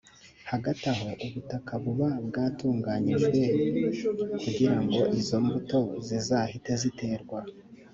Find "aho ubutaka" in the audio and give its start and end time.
0.93-1.71